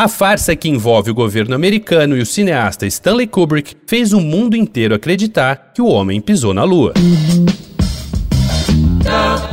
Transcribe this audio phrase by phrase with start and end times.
[0.00, 4.56] A farsa que envolve o governo americano e o cineasta Stanley Kubrick fez o mundo
[4.56, 6.94] inteiro acreditar que o homem pisou na Lua.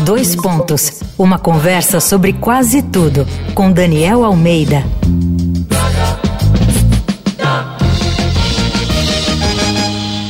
[0.05, 1.01] Dois pontos.
[1.17, 4.85] Uma conversa sobre quase tudo com Daniel Almeida.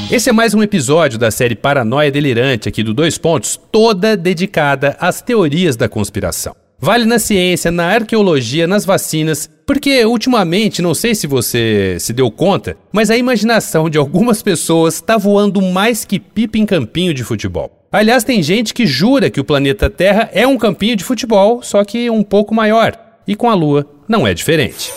[0.10, 4.98] Esse é mais um episódio da série Paranoia Delirante aqui do Dois Pontos, toda dedicada
[5.00, 6.56] às teorias da conspiração.
[6.80, 12.32] Vale na ciência, na arqueologia, nas vacinas, porque ultimamente, não sei se você se deu
[12.32, 17.22] conta, mas a imaginação de algumas pessoas está voando mais que pipa em campinho de
[17.22, 17.70] futebol.
[17.92, 21.84] Aliás, tem gente que jura que o planeta Terra é um campinho de futebol, só
[21.84, 22.98] que um pouco maior.
[23.28, 24.90] E com a Lua não é diferente.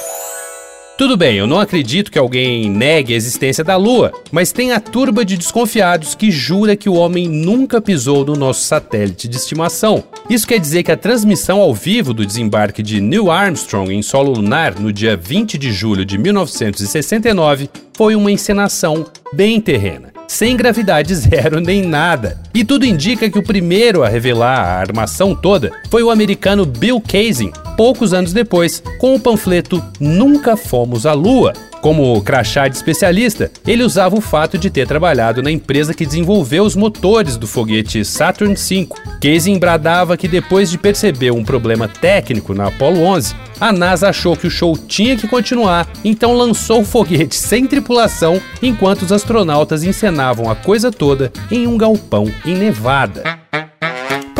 [1.00, 4.78] Tudo bem, eu não acredito que alguém negue a existência da Lua, mas tem a
[4.78, 10.04] turba de desconfiados que jura que o homem nunca pisou no nosso satélite de estimação.
[10.28, 14.30] Isso quer dizer que a transmissão ao vivo do desembarque de Neil Armstrong em solo
[14.30, 21.12] lunar no dia 20 de julho de 1969 foi uma encenação bem terrena sem gravidade
[21.16, 22.38] zero nem nada.
[22.54, 27.00] E tudo indica que o primeiro a revelar a armação toda foi o americano Bill
[27.00, 31.54] Kaysing, poucos anos depois, com o panfleto Nunca Fomos à Lua.
[31.80, 36.62] Como crachá de especialista, ele usava o fato de ter trabalhado na empresa que desenvolveu
[36.62, 38.86] os motores do foguete Saturn V.
[39.18, 44.36] Casey bradava que depois de perceber um problema técnico na Apollo 11, a NASA achou
[44.36, 49.84] que o show tinha que continuar, então lançou o foguete sem tripulação enquanto os astronautas
[49.84, 53.39] encenavam a coisa toda em um galpão em Nevada.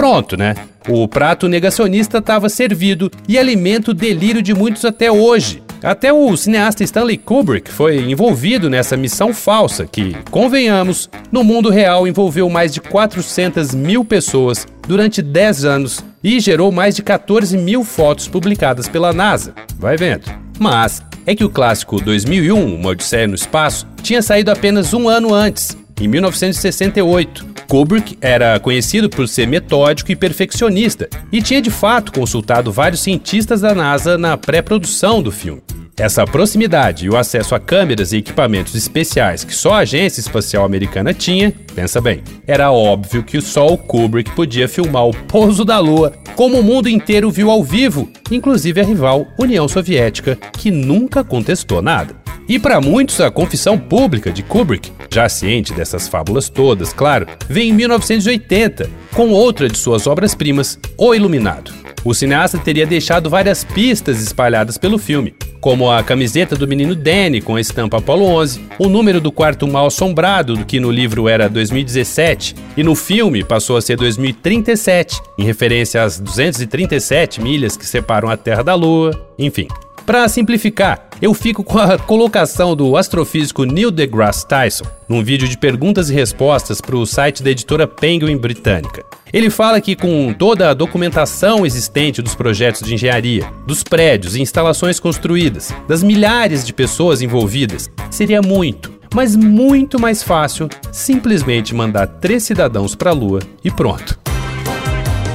[0.01, 0.55] Pronto, né?
[0.89, 5.63] O prato negacionista estava servido e alimenta o delírio de muitos até hoje.
[5.83, 12.09] Até o cineasta Stanley Kubrick foi envolvido nessa missão falsa que, convenhamos, no mundo real
[12.09, 17.85] envolveu mais de 400 mil pessoas durante 10 anos e gerou mais de 14 mil
[17.85, 19.53] fotos publicadas pela NASA.
[19.79, 20.25] Vai vendo.
[20.59, 25.35] Mas é que o clássico 2001, Uma Odisseia no Espaço, tinha saído apenas um ano
[25.35, 27.60] antes, em 1968.
[27.71, 33.61] Kubrick era conhecido por ser metódico e perfeccionista e tinha de fato consultado vários cientistas
[33.61, 35.63] da NASA na pré-produção do filme.
[35.97, 40.65] Essa proximidade e o acesso a câmeras e equipamentos especiais que só a Agência Espacial
[40.65, 45.79] Americana tinha, pensa bem, era óbvio que só o Kubrick podia filmar o pouso da
[45.79, 51.23] Lua, como o mundo inteiro viu ao vivo, inclusive a rival União Soviética, que nunca
[51.23, 52.20] contestou nada.
[52.51, 57.69] E para muitos, a confissão pública de Kubrick, já ciente dessas fábulas todas, claro, vem
[57.69, 61.73] em 1980, com outra de suas obras-primas, O Iluminado.
[62.05, 67.41] O cineasta teria deixado várias pistas espalhadas pelo filme, como a camiseta do menino Danny
[67.41, 71.29] com a estampa Apollo 11, o número do quarto mal assombrado, do que no livro
[71.29, 77.87] era 2017 e no filme passou a ser 2037, em referência às 237 milhas que
[77.87, 79.69] separam a Terra da Lua, enfim.
[80.05, 85.59] Para simplificar, eu fico com a colocação do astrofísico Neil deGrasse Tyson num vídeo de
[85.59, 89.05] perguntas e respostas para o site da editora Penguin britânica.
[89.33, 94.41] Ele fala que com toda a documentação existente dos projetos de engenharia, dos prédios e
[94.41, 102.07] instalações construídas, das milhares de pessoas envolvidas, seria muito, mas muito mais fácil simplesmente mandar
[102.07, 104.30] três cidadãos para a Lua e pronto.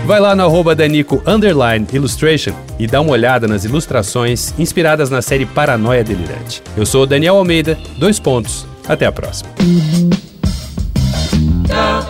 [0.06, 1.20] Vai lá no arroba Danico
[1.96, 6.62] Illustration e dá uma olhada nas ilustrações inspiradas na série Paranoia Delirante.
[6.78, 8.68] Eu sou o Daniel Almeida, dois pontos.
[8.88, 9.50] Até a próxima.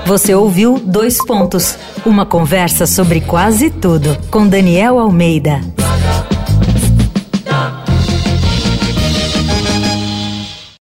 [0.06, 5.62] Você ouviu Dois Pontos, uma conversa sobre quase tudo com Daniel Almeida.